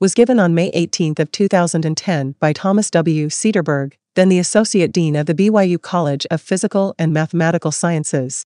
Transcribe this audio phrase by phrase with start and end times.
[0.00, 3.28] was given on May 18 of 2010 by Thomas W.
[3.28, 8.46] Sederberg, then the Associate Dean of the BYU College of Physical and Mathematical Sciences.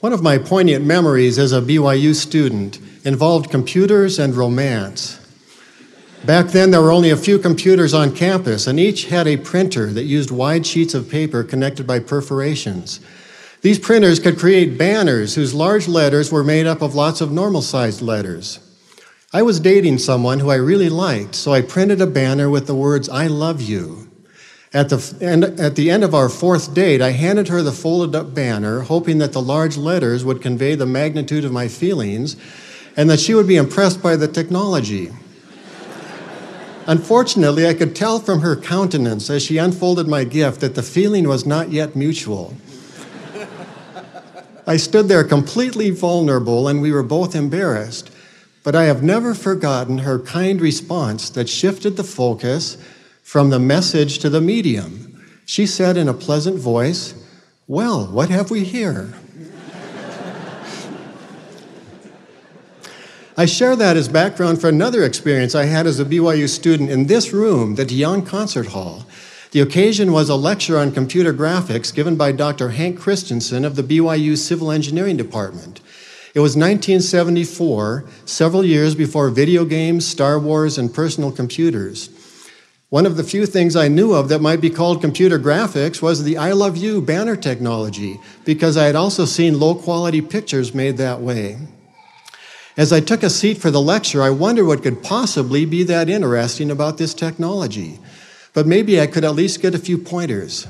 [0.00, 5.20] One of my poignant memories as a BYU student involved computers and romance.
[6.24, 9.92] Back then, there were only a few computers on campus, and each had a printer
[9.92, 12.98] that used wide sheets of paper connected by perforations.
[13.62, 17.62] These printers could create banners whose large letters were made up of lots of normal
[17.62, 18.58] sized letters.
[19.32, 22.74] I was dating someone who I really liked, so I printed a banner with the
[22.74, 24.08] words, I love you.
[24.72, 28.14] At the, end, at the end of our fourth date, I handed her the folded
[28.14, 32.36] up banner, hoping that the large letters would convey the magnitude of my feelings
[32.96, 35.10] and that she would be impressed by the technology.
[36.86, 41.26] Unfortunately, I could tell from her countenance as she unfolded my gift that the feeling
[41.26, 42.54] was not yet mutual.
[44.68, 48.10] I stood there completely vulnerable and we were both embarrassed.
[48.66, 52.76] But I have never forgotten her kind response that shifted the focus
[53.22, 55.24] from the message to the medium.
[55.44, 57.14] She said in a pleasant voice,
[57.68, 59.14] Well, what have we here?
[63.36, 67.06] I share that as background for another experience I had as a BYU student in
[67.06, 69.06] this room, the de Jong Concert Hall.
[69.52, 72.70] The occasion was a lecture on computer graphics given by Dr.
[72.70, 75.80] Hank Christiansen of the BYU Civil Engineering Department.
[76.36, 82.10] It was 1974, several years before video games, Star Wars, and personal computers.
[82.90, 86.24] One of the few things I knew of that might be called computer graphics was
[86.24, 90.98] the I Love You banner technology, because I had also seen low quality pictures made
[90.98, 91.56] that way.
[92.76, 96.10] As I took a seat for the lecture, I wondered what could possibly be that
[96.10, 97.98] interesting about this technology
[98.56, 100.66] but maybe I could at least get a few pointers.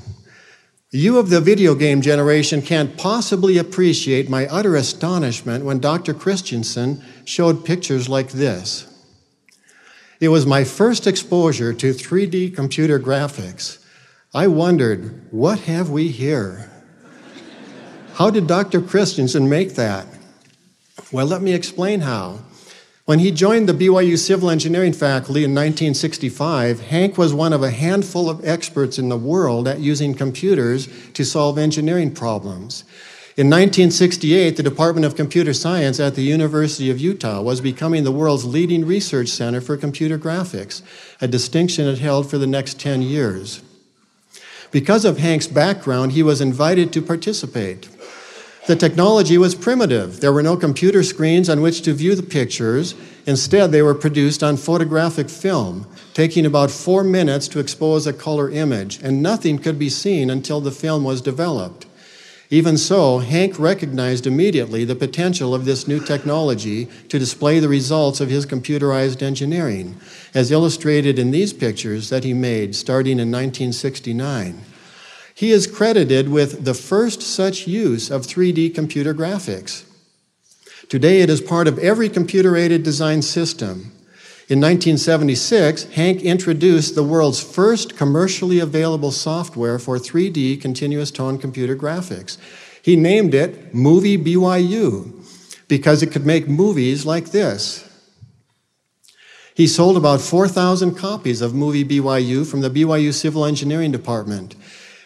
[0.96, 6.14] You of the video game generation can't possibly appreciate my utter astonishment when Dr.
[6.14, 8.86] Christiansen showed pictures like this.
[10.20, 13.84] It was my first exposure to 3D computer graphics.
[14.32, 16.70] I wondered, what have we here?
[18.14, 18.80] How did Dr.
[18.80, 20.06] Christiansen make that?
[21.12, 22.38] Well, let me explain how.
[23.06, 27.70] When he joined the BYU Civil Engineering faculty in 1965, Hank was one of a
[27.70, 32.82] handful of experts in the world at using computers to solve engineering problems.
[33.36, 38.10] In 1968, the Department of Computer Science at the University of Utah was becoming the
[38.10, 40.82] world's leading research center for computer graphics,
[41.20, 43.62] a distinction it held for the next 10 years.
[44.72, 47.88] Because of Hank's background, he was invited to participate.
[48.66, 50.18] The technology was primitive.
[50.18, 52.96] There were no computer screens on which to view the pictures.
[53.24, 58.50] Instead, they were produced on photographic film, taking about four minutes to expose a color
[58.50, 61.86] image, and nothing could be seen until the film was developed.
[62.50, 68.20] Even so, Hank recognized immediately the potential of this new technology to display the results
[68.20, 69.94] of his computerized engineering,
[70.34, 74.60] as illustrated in these pictures that he made starting in 1969.
[75.36, 79.84] He is credited with the first such use of 3D computer graphics.
[80.88, 83.92] Today, it is part of every computer aided design system.
[84.48, 91.76] In 1976, Hank introduced the world's first commercially available software for 3D continuous tone computer
[91.76, 92.38] graphics.
[92.80, 95.22] He named it Movie BYU
[95.68, 97.86] because it could make movies like this.
[99.54, 104.54] He sold about 4,000 copies of Movie BYU from the BYU Civil Engineering Department.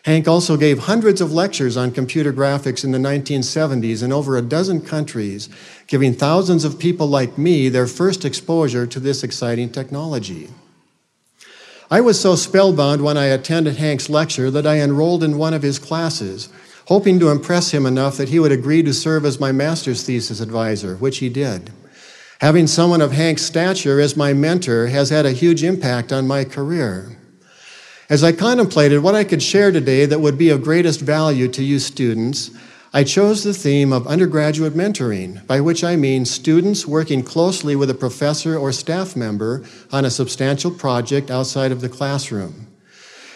[0.04, 4.42] Hank also gave hundreds of lectures on computer graphics in the 1970s in over a
[4.42, 5.50] dozen countries,
[5.86, 10.48] giving thousands of people like me their first exposure to this exciting technology.
[11.90, 15.62] I was so spellbound when I attended Hank's lecture that I enrolled in one of
[15.62, 16.48] his classes,
[16.86, 20.40] hoping to impress him enough that he would agree to serve as my master's thesis
[20.40, 21.72] advisor, which he did.
[22.40, 26.44] Having someone of Hank's stature as my mentor has had a huge impact on my
[26.44, 27.18] career.
[28.10, 31.62] As I contemplated what I could share today that would be of greatest value to
[31.62, 32.50] you students,
[32.92, 37.88] I chose the theme of undergraduate mentoring, by which I mean students working closely with
[37.88, 39.62] a professor or staff member
[39.92, 42.66] on a substantial project outside of the classroom.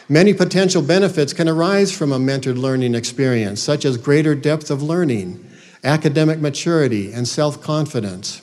[0.08, 4.82] Many potential benefits can arise from a mentored learning experience, such as greater depth of
[4.82, 5.48] learning,
[5.84, 8.42] academic maturity, and self confidence.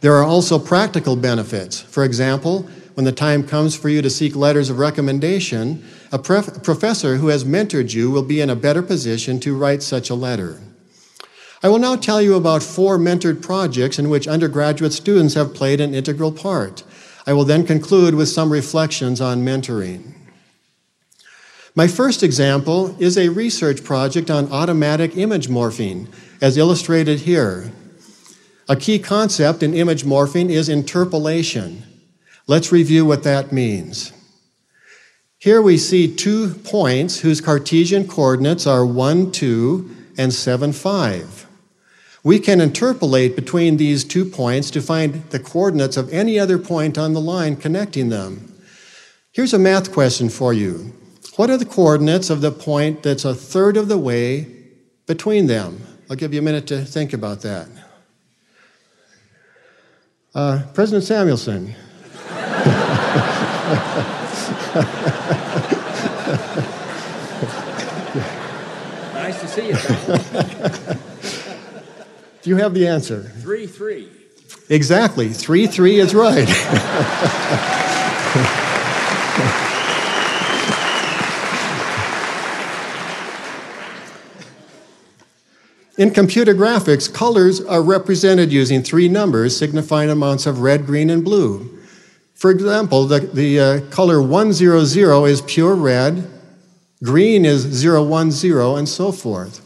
[0.00, 1.80] There are also practical benefits.
[1.80, 6.62] For example, when the time comes for you to seek letters of recommendation, a prof-
[6.62, 10.14] professor who has mentored you will be in a better position to write such a
[10.14, 10.60] letter.
[11.62, 15.80] I will now tell you about four mentored projects in which undergraduate students have played
[15.80, 16.84] an integral part.
[17.26, 20.14] I will then conclude with some reflections on mentoring.
[21.74, 26.06] My first example is a research project on automatic image morphing,
[26.40, 27.72] as illustrated here.
[28.68, 31.82] A key concept in image morphing is interpolation.
[32.46, 34.12] Let's review what that means.
[35.38, 41.46] Here we see two points whose Cartesian coordinates are 1, 2, and 7, 5.
[42.22, 46.96] We can interpolate between these two points to find the coordinates of any other point
[46.96, 48.54] on the line connecting them.
[49.32, 50.94] Here's a math question for you.
[51.36, 54.46] What are the coordinates of the point that's a third of the way
[55.06, 55.82] between them?
[56.08, 57.68] I'll give you a minute to think about that.
[60.34, 61.74] Uh, President Samuelson.
[69.14, 69.74] nice to see you,
[72.42, 73.22] Do you have the answer?
[73.22, 74.08] 3 3.
[74.68, 75.28] Exactly.
[75.28, 76.48] 3 3 is right.
[85.96, 91.22] In computer graphics, colors are represented using three numbers signifying amounts of red, green, and
[91.22, 91.73] blue.
[92.44, 96.30] For example, the, the uh, color 100 is pure red,
[97.02, 99.62] green is 010, and so forth.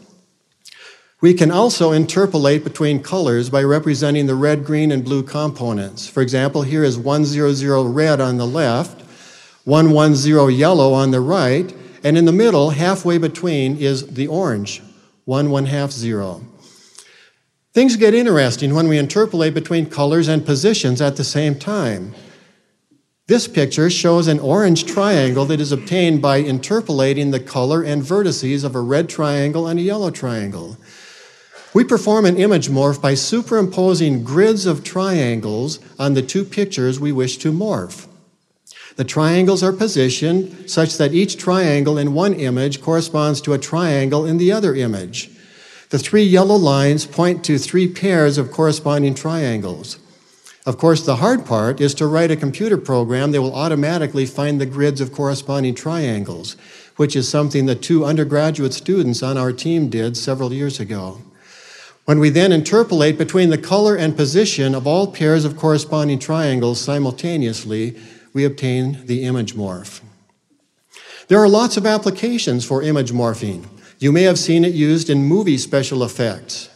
[1.19, 6.07] We can also interpolate between colors by representing the red, green, and blue components.
[6.07, 9.01] For example, here is 100 red on the left,
[9.65, 14.81] 110 yellow on the right, and in the middle, halfway between, is the orange,
[15.25, 16.45] 1 1 half 0.
[17.73, 22.15] Things get interesting when we interpolate between colors and positions at the same time.
[23.29, 28.63] This picture shows an orange triangle that is obtained by interpolating the color and vertices
[28.63, 30.77] of a red triangle and a yellow triangle.
[31.71, 37.11] We perform an image morph by superimposing grids of triangles on the two pictures we
[37.11, 38.07] wish to morph.
[38.95, 44.25] The triangles are positioned such that each triangle in one image corresponds to a triangle
[44.25, 45.29] in the other image.
[45.91, 49.99] The three yellow lines point to three pairs of corresponding triangles.
[50.65, 54.59] Of course, the hard part is to write a computer program that will automatically find
[54.59, 56.57] the grids of corresponding triangles,
[56.97, 61.21] which is something that two undergraduate students on our team did several years ago.
[62.05, 66.81] When we then interpolate between the color and position of all pairs of corresponding triangles
[66.81, 67.95] simultaneously,
[68.33, 70.01] we obtain the image morph.
[71.27, 73.67] There are lots of applications for image morphing.
[73.99, 76.69] You may have seen it used in movie special effects.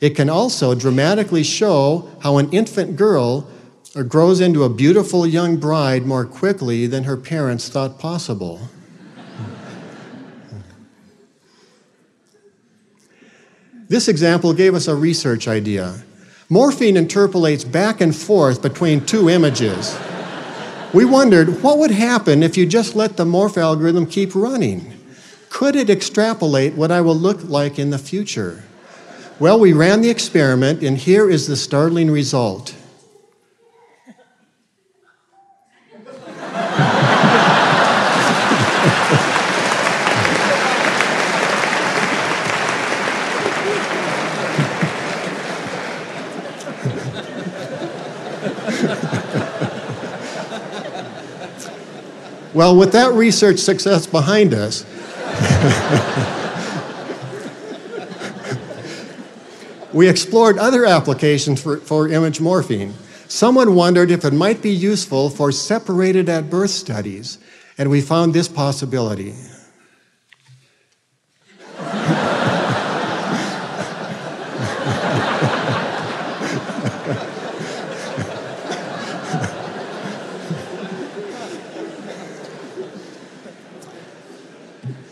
[0.00, 3.50] It can also dramatically show how an infant girl
[3.96, 8.60] uh, grows into a beautiful young bride more quickly than her parents thought possible.
[13.88, 16.02] this example gave us a research idea.
[16.48, 19.98] Morphing interpolates back and forth between two images.
[20.94, 24.94] We wondered what would happen if you just let the morph algorithm keep running?
[25.50, 28.62] Could it extrapolate what I will look like in the future?
[29.40, 32.74] Well, we ran the experiment, and here is the startling result.
[52.52, 54.84] well, with that research success behind us,
[59.98, 62.92] we explored other applications for, for image morphing.
[63.26, 67.38] Someone wondered if it might be useful for separated at birth studies,
[67.76, 69.34] and we found this possibility.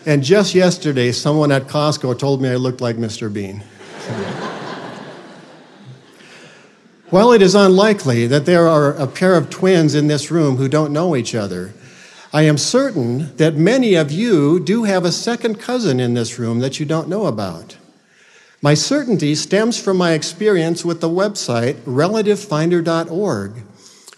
[0.06, 3.32] and just yesterday, someone at Costco told me I looked like Mr.
[3.32, 3.64] Bean.
[7.08, 10.66] While it is unlikely that there are a pair of twins in this room who
[10.66, 11.72] don't know each other,
[12.32, 16.58] I am certain that many of you do have a second cousin in this room
[16.58, 17.76] that you don't know about.
[18.60, 23.52] My certainty stems from my experience with the website relativefinder.org,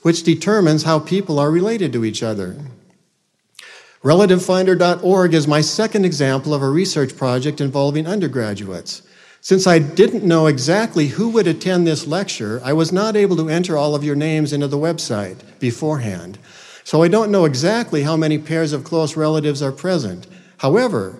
[0.01, 2.57] which determines how people are related to each other.
[4.03, 9.03] Relativefinder.org is my second example of a research project involving undergraduates.
[9.49, 13.49] Since I didn't know exactly who would attend this lecture, I was not able to
[13.49, 16.39] enter all of your names into the website beforehand.
[16.85, 20.27] So I don't know exactly how many pairs of close relatives are present.
[20.59, 21.19] However,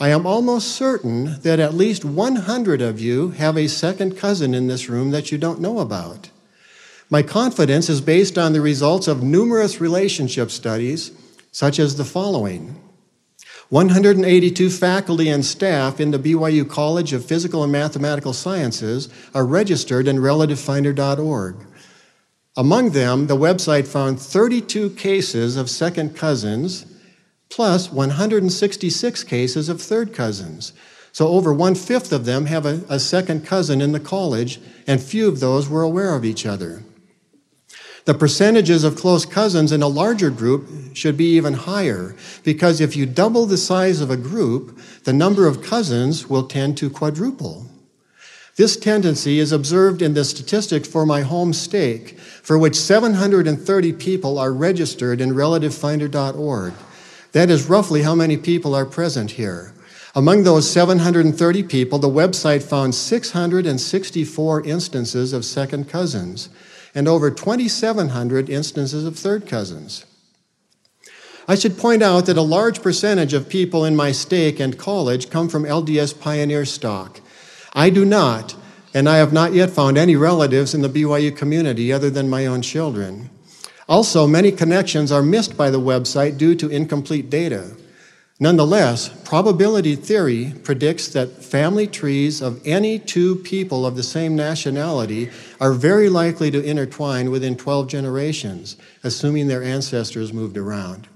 [0.00, 4.66] I am almost certain that at least 100 of you have a second cousin in
[4.66, 6.30] this room that you don't know about.
[7.08, 11.12] My confidence is based on the results of numerous relationship studies,
[11.52, 12.74] such as the following
[13.70, 20.08] 182 faculty and staff in the BYU College of Physical and Mathematical Sciences are registered
[20.08, 21.56] in RelativeFinder.org.
[22.56, 26.86] Among them, the website found 32 cases of second cousins
[27.50, 30.72] plus 166 cases of third cousins.
[31.12, 35.02] So over one fifth of them have a, a, second cousin in the college, and
[35.02, 36.82] few of those were aware of each other.
[38.08, 42.96] The percentages of close cousins in a larger group should be even higher, because if
[42.96, 47.66] you double the size of a group, the number of cousins will tend to quadruple.
[48.56, 54.38] This tendency is observed in the statistics for my home stake, for which 730 people
[54.38, 56.72] are registered in relativefinder.org.
[57.32, 59.74] That is roughly how many people are present here.
[60.14, 66.48] Among those 730 people, the website found 664 instances of second cousins
[66.98, 70.04] and over 2,700 instances of third cousins.
[71.46, 75.30] I should point out that a large percentage of people in my stake and college
[75.30, 77.20] come from LDS pioneer stock.
[77.72, 78.56] I do not,
[78.92, 82.46] and I have not yet found any relatives in the BYU community other than my
[82.46, 83.30] own children.
[83.88, 87.76] Also, many connections are missed by the website due to incomplete data.
[88.40, 95.28] Nonetheless, probability theory predicts that family trees of any two people of the same nationality
[95.60, 101.08] are very likely to intertwine within 12 generations, assuming their ancestors moved around.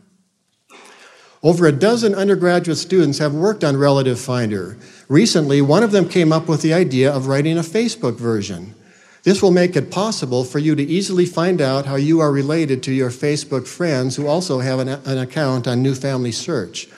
[1.44, 4.76] Over a dozen undergraduate students have worked on Relative Finder.
[5.08, 8.74] Recently, one of them came up with the idea of writing a Facebook version.
[9.22, 12.82] This will make it possible for you to easily find out how you are related
[12.84, 16.88] to your Facebook friends who also have an, an, account on New Family Search.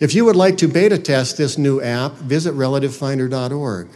[0.00, 3.88] If you would like to beta test this new app, visit relativefinder.org.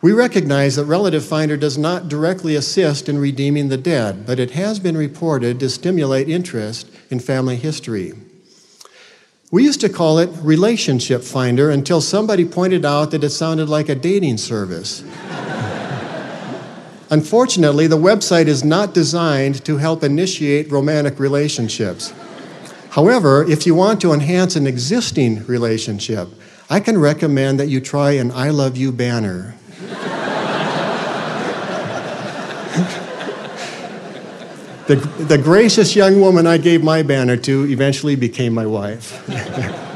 [0.00, 4.50] We recognize that Relative Finder does not directly assist in redeeming the dead, but it
[4.50, 8.12] has been reported to stimulate interest in family history.
[9.50, 13.88] We used to call it Relationship Finder until somebody pointed out that it sounded like
[13.88, 15.00] a dating service.
[17.10, 22.12] Unfortunately, the website is not designed to help initiate romantic relationships.
[22.94, 26.28] However, if you want to enhance an existing relationship,
[26.70, 29.56] I can recommend that you try an I love you banner.
[34.86, 34.94] the,
[35.26, 39.28] the gracious young woman I gave my banner to eventually became my wife.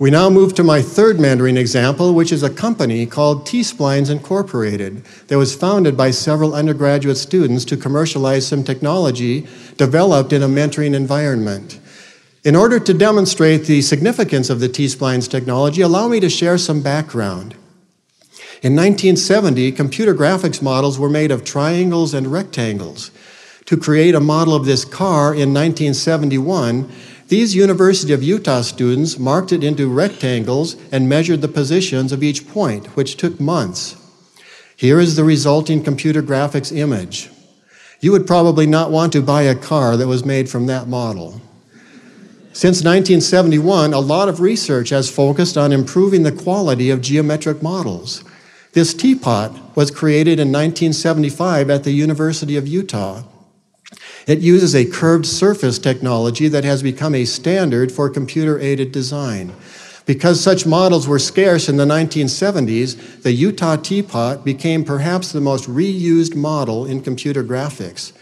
[0.00, 4.08] We now move to my third Mandarin example, which is a company called T Splines
[4.08, 10.48] Incorporated that was founded by several undergraduate students to commercialize some technology developed in a
[10.48, 11.78] mentoring environment.
[12.44, 16.56] In order to demonstrate the significance of the T Splines technology, allow me to share
[16.56, 17.54] some background.
[18.62, 23.10] In 1970, computer graphics models were made of triangles and rectangles.
[23.66, 26.90] To create a model of this car in 1971,
[27.30, 32.48] these University of Utah students marked it into rectangles and measured the positions of each
[32.48, 33.96] point, which took months.
[34.74, 37.30] Here is the resulting computer graphics image.
[38.00, 41.40] You would probably not want to buy a car that was made from that model.
[42.52, 48.24] Since 1971, a lot of research has focused on improving the quality of geometric models.
[48.72, 53.22] This teapot was created in 1975 at the University of Utah.
[54.26, 59.54] It uses a curved surface technology that has become a standard for computer aided design.
[60.06, 65.68] Because such models were scarce in the 1970s, the Utah teapot became perhaps the most
[65.68, 68.12] reused model in computer graphics.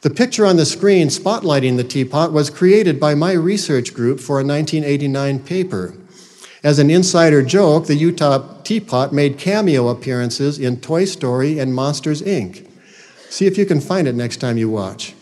[0.00, 4.40] The picture on the screen spotlighting the teapot was created by my research group for
[4.40, 5.94] a 1989 paper.
[6.62, 12.20] As an insider joke, the Utah teapot made cameo appearances in Toy Story and Monsters,
[12.22, 12.68] Inc.
[13.30, 15.14] See if you can find it next time you watch.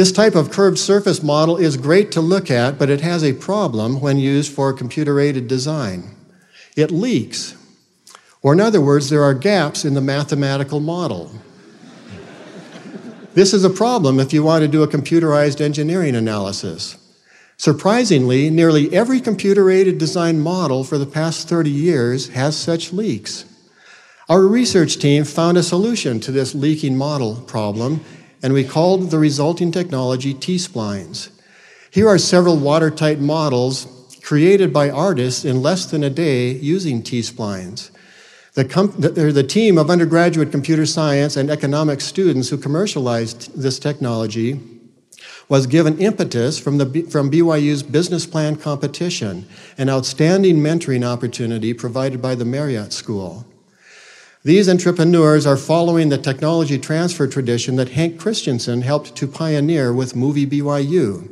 [0.00, 3.34] This type of curved surface model is great to look at, but it has a
[3.34, 6.14] problem when used for computer aided design.
[6.74, 7.54] It leaks,
[8.40, 11.30] or in other words, there are gaps in the mathematical model.
[13.34, 16.96] this is a problem if you want to do a computerized engineering analysis.
[17.58, 23.44] Surprisingly, nearly every computer aided design model for the past 30 years has such leaks.
[24.30, 28.02] Our research team found a solution to this leaking model problem
[28.42, 31.30] and we called the resulting technology T splines.
[31.90, 37.20] Here are several watertight models created by artists in less than a day using T
[37.20, 37.90] splines.
[38.54, 43.78] The, com- the, the, team of undergraduate computer science and economics students who commercialized this
[43.78, 44.60] technology
[45.48, 49.46] was given impetus from, the, from BYU's business plan competition,
[49.78, 53.44] an outstanding mentoring opportunity provided by the Marriott School.
[54.42, 60.16] These entrepreneurs are following the technology transfer tradition that Hank Christiansen helped to pioneer with
[60.16, 61.28] Movie BYU.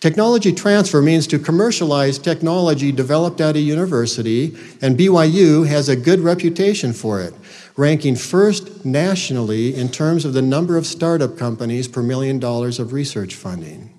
[0.00, 6.18] Technology transfer means to commercialize technology developed at a university, and BYU has a good
[6.18, 7.32] reputation for it,
[7.76, 12.92] ranking first nationally in terms of the number of startup companies per million dollars of
[12.92, 13.94] research funding.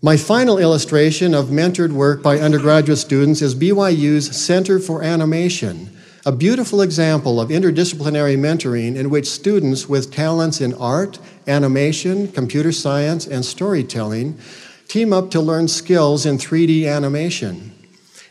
[0.00, 5.96] My final illustration of mentored work by undergraduate students is BYU's Center for Animation
[6.26, 12.72] a beautiful example of interdisciplinary mentoring in which students with talents in art, animation, computer
[12.72, 14.38] science, and storytelling
[14.86, 17.72] team up to learn skills in 3D animation.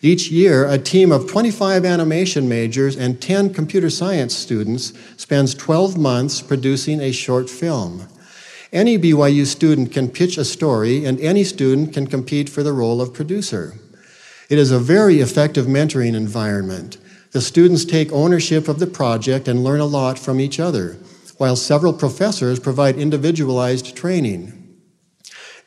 [0.01, 5.97] Each year, a team of 25 animation majors and 10 computer science students spends 12
[5.97, 8.07] months producing a short film.
[8.71, 13.01] Any BYU student can pitch a story, and any student can compete for the role
[13.01, 13.73] of producer.
[14.49, 16.97] It is a very effective mentoring environment.
[17.31, 20.97] The students take ownership of the project and learn a lot from each other,
[21.37, 24.55] while several professors provide individualized training.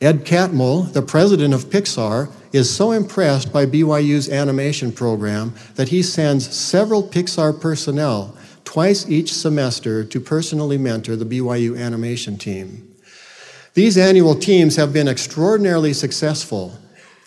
[0.01, 6.03] Ed Catmull, the president of Pixar, is so impressed by BYU's animation program that he
[6.03, 12.93] sends several Pixar personnel twice each semester to personally mentor the BYU animation team.
[13.75, 16.77] These annual teams have been extraordinarily successful,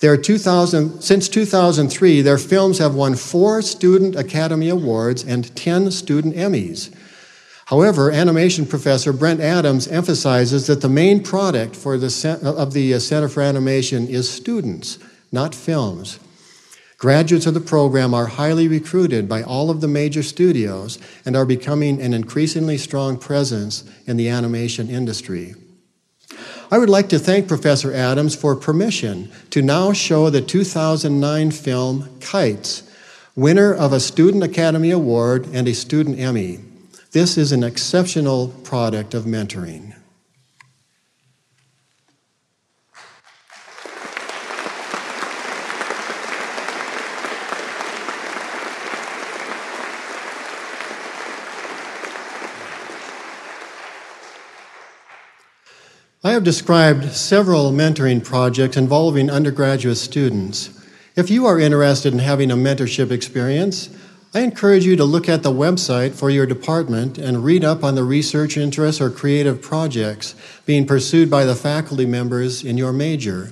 [0.02, 6.36] their 2000, since 2003, their films have won four Student Academy Awards and 10 Student
[6.36, 6.94] Emmys.
[7.66, 13.28] However, animation professor Brent Adams emphasizes that the main product for the, of the Center
[13.28, 15.00] for Animation is students,
[15.32, 16.20] not films.
[16.98, 21.46] Graduates of the program are highly recruited by all of the major studios and are
[21.46, 25.56] becoming an increasingly strong presence in the animation industry.
[26.72, 32.10] I would like to thank Professor Adams for permission to now show the 2009 film
[32.20, 32.90] Kites,
[33.36, 36.60] winner of a Student Academy Award and a Student Emmy.
[37.12, 39.95] This is an exceptional product of mentoring.
[56.26, 60.72] I have described several mentoring projects involving undergraduate students.
[61.16, 63.96] If you are interested in having a mentorship experience,
[64.34, 67.94] I encourage you to look at the website for your department and read up on
[67.94, 70.34] the research interests or creative projects
[70.66, 73.52] being pursued by the faculty members in your major.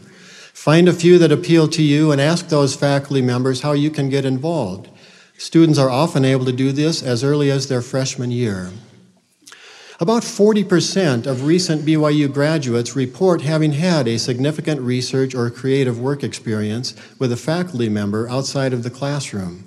[0.51, 4.09] Find a few that appeal to you and ask those faculty members how you can
[4.09, 4.89] get involved.
[5.38, 8.71] Students are often able to do this as early as their freshman year.
[9.99, 16.23] About 40% of recent BYU graduates report having had a significant research or creative work
[16.23, 19.65] experience with a faculty member outside of the classroom.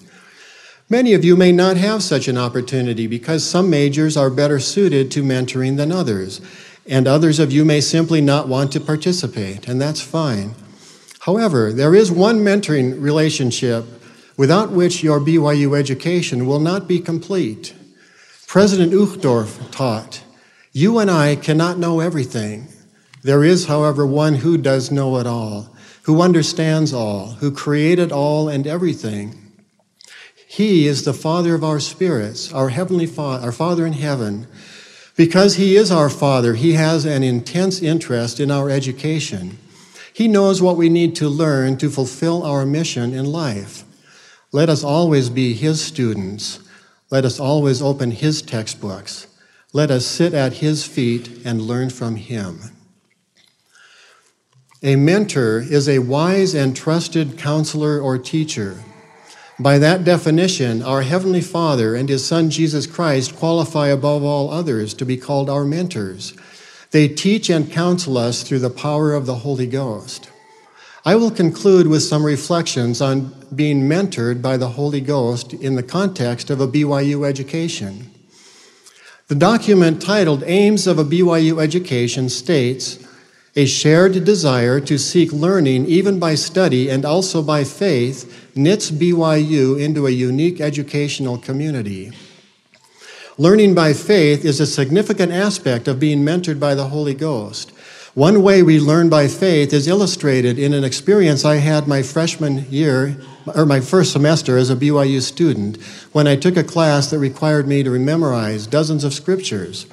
[0.90, 5.12] Many of you may not have such an opportunity because some majors are better suited
[5.12, 6.40] to mentoring than others,
[6.88, 10.54] and others of you may simply not want to participate, and that's fine.
[11.20, 13.84] However, there is one mentoring relationship
[14.36, 17.74] without which your BYU education will not be complete.
[18.46, 20.22] President Uchtdorf taught,
[20.72, 22.68] you and I cannot know everything.
[23.22, 28.48] There is, however, one who does know it all, who understands all, who created all
[28.48, 29.34] and everything.
[30.46, 34.46] He is the Father of our spirits, our Heavenly Father, our Father in heaven.
[35.16, 39.58] Because He is our Father, He has an intense interest in our education.
[40.12, 43.82] He knows what we need to learn to fulfill our mission in life.
[44.52, 46.60] Let us always be His students.
[47.10, 49.26] Let us always open His textbooks.
[49.76, 52.60] Let us sit at his feet and learn from him.
[54.82, 58.82] A mentor is a wise and trusted counselor or teacher.
[59.58, 64.94] By that definition, our Heavenly Father and His Son Jesus Christ qualify above all others
[64.94, 66.32] to be called our mentors.
[66.90, 70.30] They teach and counsel us through the power of the Holy Ghost.
[71.06, 75.82] I will conclude with some reflections on being mentored by the Holy Ghost in the
[75.84, 78.10] context of a BYU education.
[79.28, 82.98] The document titled Aims of a BYU Education states
[83.54, 89.80] a shared desire to seek learning even by study and also by faith knits BYU
[89.80, 92.10] into a unique educational community.
[93.38, 97.70] Learning by faith is a significant aspect of being mentored by the Holy Ghost.
[98.16, 102.64] One way we learn by faith is illustrated in an experience I had my freshman
[102.70, 103.18] year,
[103.54, 105.76] or my first semester as a BYU student,
[106.12, 109.84] when I took a class that required me to memorize dozens of scriptures.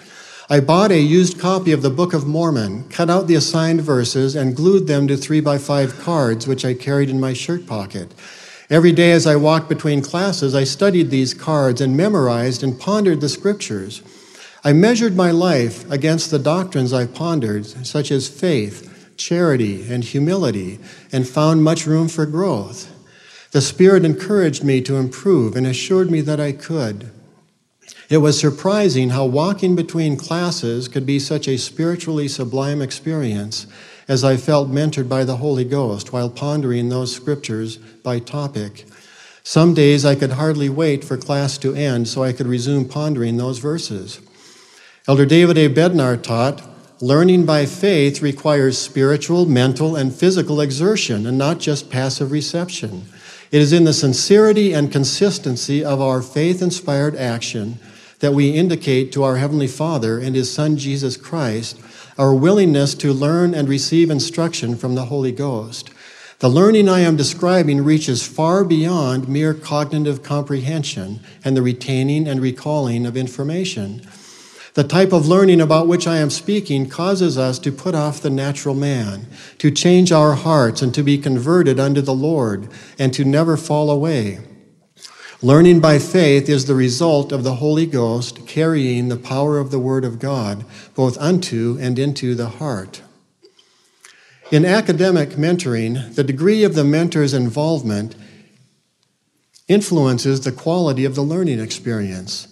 [0.49, 4.37] I bought a used copy of the Book of Mormon, cut out the assigned verses,
[4.37, 8.13] and glued them to three by five cards, which I carried in my shirt pocket.
[8.69, 13.19] Every day as I walked between classes, I studied these cards and memorized and pondered
[13.19, 14.01] the scriptures.
[14.65, 20.79] I measured my life against the doctrines I pondered, such as faith, charity, and humility,
[21.11, 22.89] and found much room for growth.
[23.51, 27.11] The Spirit encouraged me to improve and assured me that I could.
[28.09, 33.67] It was surprising how walking between classes could be such a spiritually sublime experience
[34.07, 38.85] as I felt mentored by the Holy Ghost while pondering those scriptures by topic.
[39.43, 43.35] Some days I could hardly wait for class to end so I could resume pondering
[43.35, 44.21] those verses.
[45.05, 45.67] Elder David A.
[45.67, 46.61] Bednar taught
[47.01, 53.03] learning by faith requires spiritual, mental, and physical exertion and not just passive reception.
[53.51, 57.79] It is in the sincerity and consistency of our faith inspired action
[58.19, 61.77] that we indicate to our Heavenly Father and His Son Jesus Christ
[62.17, 65.89] our willingness to learn and receive instruction from the Holy Ghost.
[66.39, 72.39] The learning I am describing reaches far beyond mere cognitive comprehension and the retaining and
[72.39, 74.07] recalling of information.
[74.73, 78.31] The type of learning about which I am speaking causes us to put off the
[78.31, 79.27] natural man,
[79.59, 83.91] to change our hearts and to be converted unto the Lord, and to never fall
[83.91, 84.39] away.
[85.43, 89.79] Learning by faith is the result of the Holy Ghost carrying the power of the
[89.79, 93.01] Word of God both unto and into the heart.
[94.51, 98.15] In academic mentoring, the degree of the mentor's involvement
[99.67, 102.47] influences the quality of the learning experience.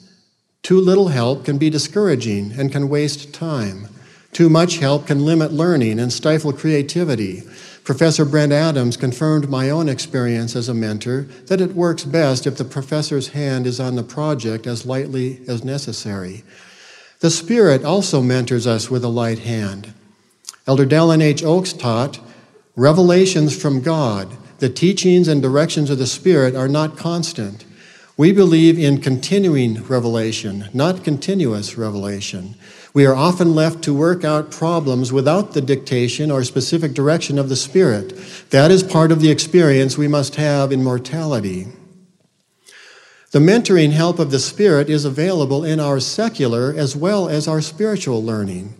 [0.63, 3.88] Too little help can be discouraging and can waste time.
[4.32, 7.43] Too much help can limit learning and stifle creativity.
[7.84, 12.58] Professor Brent Adams confirmed my own experience as a mentor that it works best if
[12.58, 16.43] the professor's hand is on the project as lightly as necessary.
[17.19, 19.93] The Spirit also mentors us with a light hand.
[20.67, 21.43] Elder Dallin H.
[21.43, 22.19] Oaks taught
[22.76, 27.65] revelations from God, the teachings and directions of the Spirit are not constant.
[28.17, 32.56] We believe in continuing revelation, not continuous revelation.
[32.93, 37.47] We are often left to work out problems without the dictation or specific direction of
[37.47, 38.17] the Spirit.
[38.50, 41.67] That is part of the experience we must have in mortality.
[43.32, 47.62] The mentoring help of the Spirit is available in our secular as well as our
[47.62, 48.76] spiritual learning.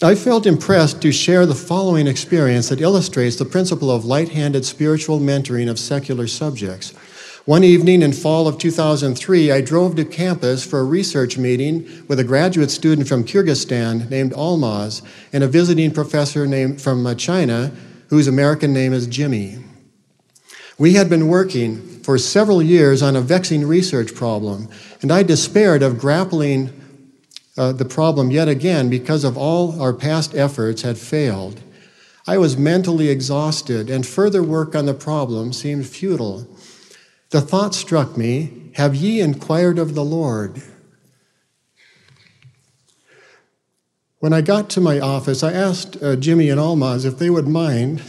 [0.00, 4.64] I felt impressed to share the following experience that illustrates the principle of light handed
[4.64, 6.94] spiritual mentoring of secular subjects.
[7.48, 12.20] One evening in fall of 2003, I drove to campus for a research meeting with
[12.20, 15.00] a graduate student from Kyrgyzstan named Almaz
[15.32, 17.72] and a visiting professor named from uh, China
[18.10, 19.64] whose American name is Jimmy.
[20.76, 24.68] We had been working for several years on a vexing research problem,
[25.00, 26.68] and I despaired of grappling
[27.56, 31.62] uh, the problem yet again because of all our past efforts had failed.
[32.26, 36.46] I was mentally exhausted, and further work on the problem seemed futile.
[37.30, 40.62] The thought struck me Have ye inquired of the Lord?
[44.20, 47.46] When I got to my office, I asked uh, Jimmy and Almaz if they would
[47.46, 48.02] mind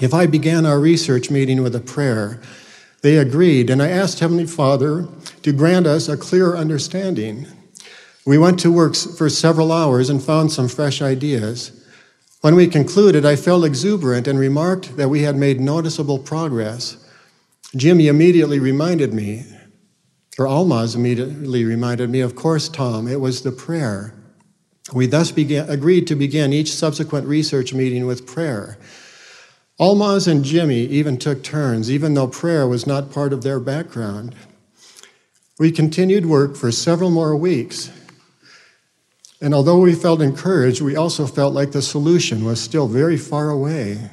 [0.00, 2.40] if I began our research meeting with a prayer.
[3.02, 5.08] They agreed, and I asked Heavenly Father
[5.42, 7.46] to grant us a clearer understanding.
[8.26, 11.72] We went to work for several hours and found some fresh ideas.
[12.40, 16.96] When we concluded, I felt exuberant and remarked that we had made noticeable progress.
[17.76, 19.44] Jimmy immediately reminded me,
[20.38, 24.14] or Almaz immediately reminded me, of course, Tom, it was the prayer.
[24.94, 28.78] We thus began, agreed to begin each subsequent research meeting with prayer.
[29.78, 34.34] Almaz and Jimmy even took turns, even though prayer was not part of their background.
[35.58, 37.90] We continued work for several more weeks.
[39.40, 43.50] And although we felt encouraged, we also felt like the solution was still very far
[43.50, 44.10] away.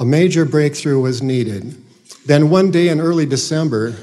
[0.00, 1.76] A major breakthrough was needed.
[2.24, 3.94] Then one day in early December,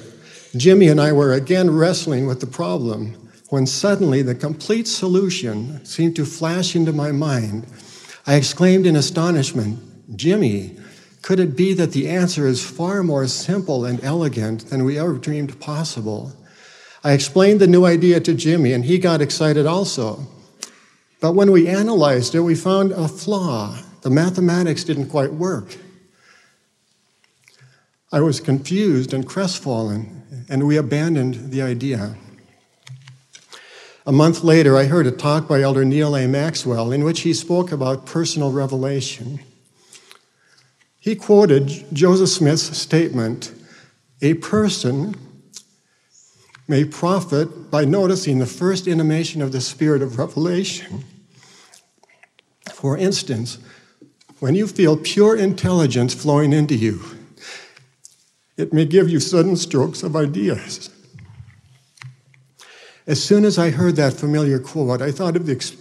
[0.56, 3.16] Jimmy and I were again wrestling with the problem
[3.50, 7.66] when suddenly the complete solution seemed to flash into my mind.
[8.28, 9.80] I exclaimed in astonishment,
[10.16, 10.78] Jimmy,
[11.24, 15.14] could it be that the answer is far more simple and elegant than we ever
[15.14, 16.32] dreamed possible?
[17.04, 20.28] I explained the new idea to Jimmy, and he got excited also.
[21.22, 23.80] But when we analyzed it, we found a flaw.
[24.02, 25.76] The mathematics didn't quite work.
[28.12, 32.16] I was confused and crestfallen, and we abandoned the idea.
[34.06, 36.26] A month later, I heard a talk by Elder Neal A.
[36.26, 39.42] Maxwell in which he spoke about personal revelation.
[41.02, 43.52] He quoted Joseph Smith's statement
[44.22, 45.16] A person
[46.66, 51.04] may profit by noticing the first intimation of the spirit of revelation.
[52.72, 53.58] For instance,
[54.40, 57.17] when you feel pure intelligence flowing into you,
[58.58, 60.90] it may give you sudden strokes of ideas.
[63.06, 65.78] As soon as I heard that familiar quote, I thought of the ex-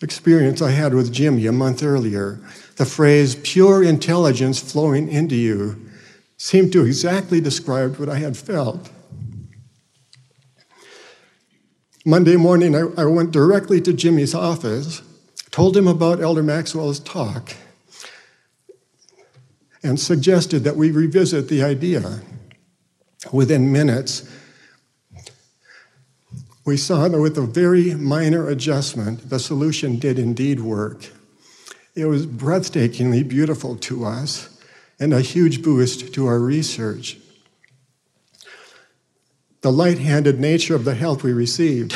[0.00, 2.40] experience I had with Jimmy a month earlier.
[2.76, 5.78] The phrase, pure intelligence flowing into you,
[6.38, 8.90] seemed to exactly describe what I had felt.
[12.04, 15.02] Monday morning, I, I went directly to Jimmy's office,
[15.50, 17.54] told him about Elder Maxwell's talk,
[19.82, 22.20] and suggested that we revisit the idea.
[23.32, 24.28] Within minutes,
[26.64, 31.10] we saw that with a very minor adjustment, the solution did indeed work.
[31.94, 34.48] It was breathtakingly beautiful to us
[35.00, 37.18] and a huge boost to our research.
[39.62, 41.94] The light handed nature of the help we received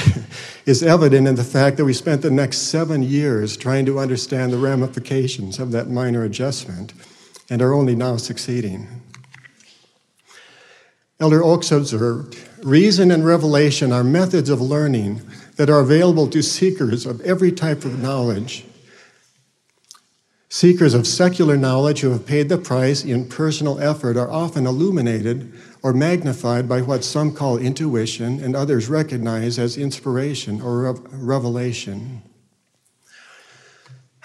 [0.67, 4.53] is evident in the fact that we spent the next seven years trying to understand
[4.53, 6.93] the ramifications of that minor adjustment
[7.51, 8.89] and are only now succeeding.
[11.19, 15.23] Elder Oaks observed reason and revelation are methods of learning
[15.57, 18.65] that are available to seekers of every type of knowledge.
[20.49, 25.53] Seekers of secular knowledge who have paid the price in personal effort are often illuminated
[25.83, 32.23] or magnified by what some call intuition and others recognize as inspiration or revelation.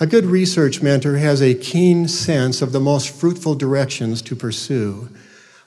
[0.02, 5.08] A good research mentor has a keen sense of the most fruitful directions to pursue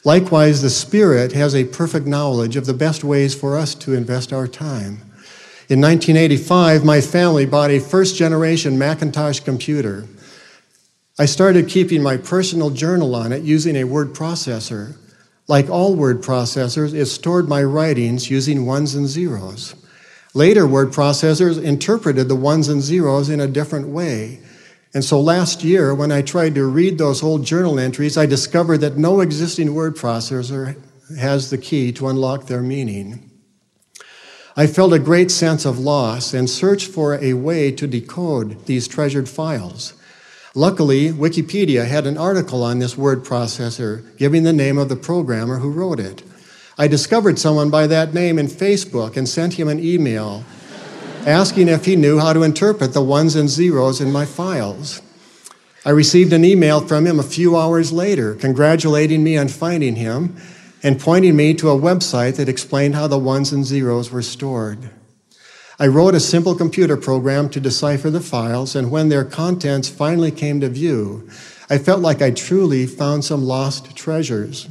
[0.04, 4.34] Likewise, the Spirit has a perfect knowledge of the best ways for us to invest
[4.34, 5.00] our time.
[5.70, 10.04] In 1985, my family bought a first generation Macintosh computer.
[11.18, 14.96] I started keeping my personal journal on it using a word processor.
[15.48, 19.74] Like all word processors, it stored my writings using ones and zeros.
[20.36, 24.40] Later word processors interpreted the ones and zeros in a different way.
[24.92, 28.78] And so last year, when I tried to read those old journal entries, I discovered
[28.78, 30.76] that no existing word processor
[31.16, 33.30] has the key to unlock their meaning.
[34.56, 38.88] I felt a great sense of loss and searched for a way to decode these
[38.88, 39.94] treasured files.
[40.56, 45.58] Luckily, Wikipedia had an article on this word processor giving the name of the programmer
[45.58, 46.22] who wrote it.
[46.76, 50.44] I discovered someone by that name in Facebook and sent him an email
[51.26, 55.00] asking if he knew how to interpret the ones and zeros in my files.
[55.84, 60.36] I received an email from him a few hours later congratulating me on finding him
[60.82, 64.90] and pointing me to a website that explained how the ones and zeros were stored.
[65.78, 70.30] I wrote a simple computer program to decipher the files, and when their contents finally
[70.30, 71.28] came to view,
[71.70, 74.68] I felt like I truly found some lost treasures.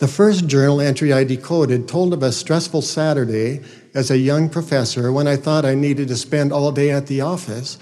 [0.00, 3.60] The first journal entry I decoded told of a stressful Saturday
[3.92, 7.20] as a young professor when I thought I needed to spend all day at the
[7.20, 7.76] office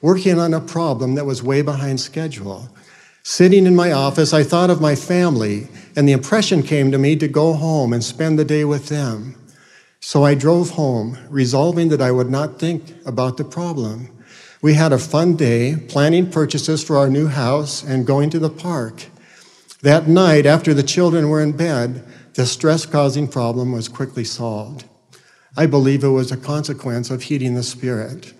[0.00, 2.68] working on a problem that was way behind schedule.
[3.24, 7.16] Sitting in my office, I thought of my family, and the impression came to me
[7.16, 9.34] to go home and spend the day with them.
[9.98, 14.10] So I drove home, resolving that I would not think about the problem.
[14.62, 18.48] We had a fun day, planning purchases for our new house and going to the
[18.48, 19.06] park.
[19.84, 24.86] That night, after the children were in bed, the stress causing problem was quickly solved.
[25.58, 28.32] I believe it was a consequence of heeding the Spirit.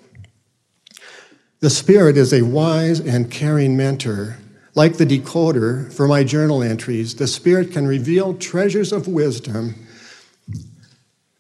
[1.61, 4.39] The Spirit is a wise and caring mentor.
[4.75, 9.75] Like the decoder for my journal entries, the Spirit can reveal treasures of wisdom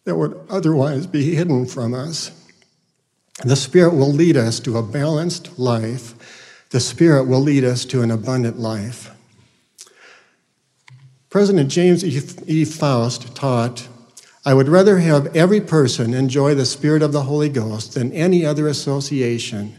[0.05, 2.31] that would otherwise be hidden from us.
[3.43, 6.67] The Spirit will lead us to a balanced life.
[6.73, 9.11] The Spirit will lead us to an abundant life.
[11.35, 12.65] President James E.
[12.65, 13.89] Faust taught,
[14.47, 18.47] I would rather have every person enjoy the Spirit of the Holy Ghost than any
[18.47, 19.77] other association,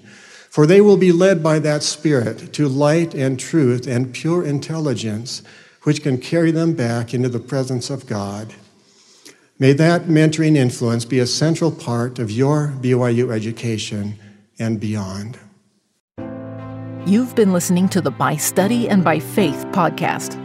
[0.49, 5.43] for they will be led by that Spirit to light and truth and pure intelligence,
[5.83, 8.53] which can carry them back into the presence of God.
[9.57, 14.19] May that mentoring influence be a central part of your BYU education
[14.59, 15.39] and beyond.
[17.05, 20.44] You've been listening to the By Study and by Faith podcast